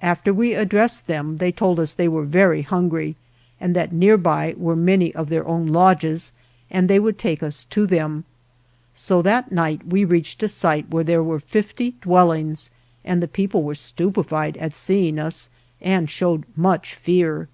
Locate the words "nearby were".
3.92-4.74